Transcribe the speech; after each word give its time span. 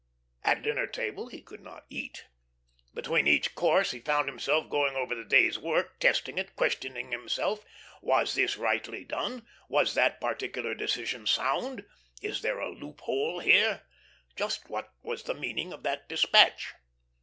At 0.43 0.63
dinner 0.63 0.87
table 0.87 1.27
he 1.27 1.43
could 1.43 1.61
not 1.61 1.85
eat. 1.91 2.25
Between 2.91 3.27
each 3.27 3.53
course 3.53 3.91
he 3.91 3.99
found 3.99 4.27
himself 4.27 4.67
going 4.67 4.95
over 4.95 5.13
the 5.13 5.23
day's 5.23 5.59
work, 5.59 5.99
testing 5.99 6.39
it, 6.39 6.55
questioning 6.55 7.11
himself, 7.11 7.63
"Was 8.01 8.33
this 8.33 8.57
rightly 8.57 9.03
done?" 9.03 9.45
"Was 9.69 9.93
that 9.93 10.19
particular 10.19 10.73
decision 10.73 11.27
sound?" 11.27 11.85
"Is 12.19 12.41
there 12.41 12.57
a 12.59 12.69
loophole 12.71 13.41
here?" 13.41 13.83
"Just 14.35 14.71
what 14.71 14.91
was 15.03 15.21
the 15.21 15.35
meaning 15.35 15.71
of 15.71 15.83
that 15.83 16.09
despatch?" 16.09 16.73